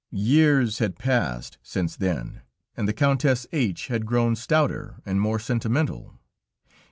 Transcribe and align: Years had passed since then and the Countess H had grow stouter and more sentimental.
Years 0.09 0.79
had 0.79 0.97
passed 0.97 1.59
since 1.61 1.95
then 1.95 2.41
and 2.75 2.87
the 2.87 2.91
Countess 2.91 3.45
H 3.51 3.85
had 3.85 4.07
grow 4.07 4.33
stouter 4.33 4.95
and 5.05 5.21
more 5.21 5.37
sentimental. 5.37 6.17